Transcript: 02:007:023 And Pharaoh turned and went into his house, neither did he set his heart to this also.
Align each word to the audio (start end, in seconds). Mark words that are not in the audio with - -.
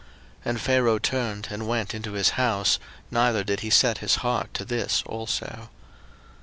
02:007:023 0.39 0.45
And 0.45 0.61
Pharaoh 0.61 0.97
turned 0.97 1.47
and 1.51 1.67
went 1.67 1.93
into 1.93 2.13
his 2.13 2.29
house, 2.31 2.79
neither 3.11 3.43
did 3.43 3.59
he 3.59 3.69
set 3.69 3.99
his 3.99 4.15
heart 4.25 4.51
to 4.55 4.65
this 4.65 5.03
also. 5.05 5.69